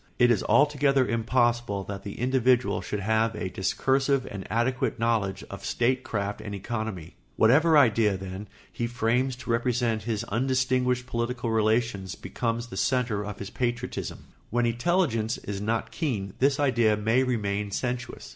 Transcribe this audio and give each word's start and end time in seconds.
It 0.17 0.31
is 0.31 0.41
altogether 0.49 1.07
impossible 1.07 1.83
that 1.83 2.01
the 2.01 2.17
individual 2.17 2.81
should 2.81 3.01
have 3.01 3.35
a 3.35 3.49
discursive 3.51 4.25
and 4.31 4.47
adequate 4.51 4.97
knowledge 4.97 5.43
of 5.51 5.63
statecraft 5.63 6.41
and 6.41 6.55
economy. 6.55 7.17
Whatever 7.35 7.77
idea, 7.77 8.17
then, 8.17 8.47
he 8.71 8.87
frames 8.87 9.35
to 9.35 9.51
represent 9.51 10.01
his 10.01 10.23
undistinguished 10.23 11.05
political 11.05 11.51
relations 11.51 12.15
becomes 12.15 12.69
the 12.69 12.77
centre 12.77 13.23
of 13.23 13.37
his 13.37 13.51
patriotism. 13.51 14.25
When 14.49 14.65
intelligence 14.65 15.37
is 15.37 15.61
not 15.61 15.91
keen 15.91 16.33
this 16.39 16.59
idea 16.59 16.97
may 16.97 17.21
remain 17.21 17.69
sensuous. 17.69 18.29